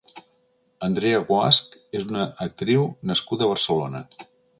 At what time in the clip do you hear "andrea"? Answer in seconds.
0.85-1.19